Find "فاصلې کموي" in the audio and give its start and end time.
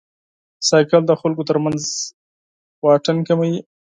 2.79-3.55